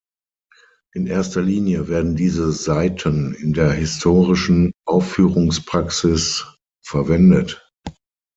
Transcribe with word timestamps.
In 0.95 1.05
erster 1.05 1.43
Linie 1.43 1.87
werden 1.87 2.15
diese 2.15 2.51
Saiten 2.51 3.35
in 3.35 3.53
der 3.53 3.71
Historischen 3.71 4.71
Aufführungspraxis 4.87 6.43
verwendet. 6.83 7.71